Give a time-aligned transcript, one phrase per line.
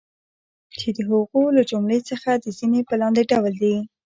[0.77, 3.75] چی د هغو له جملی څخه د ځینی په لاندی ډول دی